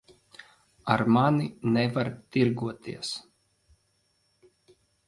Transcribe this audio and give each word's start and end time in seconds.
Ar 0.93 1.01
mani 1.17 1.45
nevar 1.75 2.09
tirgoties. 2.33 3.09